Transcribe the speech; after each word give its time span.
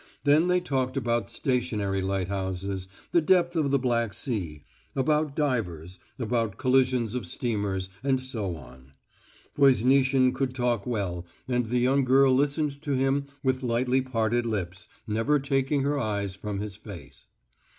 Then 0.23 0.47
they 0.47 0.59
talked 0.59 0.97
about 0.97 1.29
stationary 1.29 2.01
lighthouses, 2.01 2.87
the 3.11 3.21
depth 3.21 3.55
of 3.55 3.69
the 3.69 3.77
Black 3.77 4.15
Sea, 4.15 4.63
about 4.95 5.35
divers, 5.35 5.99
about 6.17 6.57
collisions 6.57 7.13
of 7.13 7.27
steamers, 7.27 7.87
and 8.03 8.19
so 8.19 8.55
on. 8.55 8.93
Voznitsin 9.55 10.33
could 10.33 10.55
talk 10.55 10.87
well, 10.87 11.27
and 11.47 11.67
the 11.67 11.77
young 11.77 12.03
girl 12.03 12.33
listened 12.33 12.81
to 12.81 12.93
him 12.93 13.27
with 13.43 13.61
lightly 13.61 14.01
parted 14.01 14.47
lips, 14.47 14.87
never 15.05 15.37
taking 15.37 15.83
her 15.83 15.99
eyes 15.99 16.35
from 16.35 16.61
his 16.61 16.75
face. 16.75 17.27